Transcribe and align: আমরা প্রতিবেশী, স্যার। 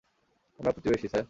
আমরা 0.59 0.71
প্রতিবেশী, 0.71 1.07
স্যার। 1.07 1.19